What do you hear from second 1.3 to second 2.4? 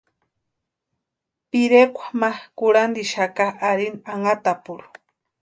Pirekwa ma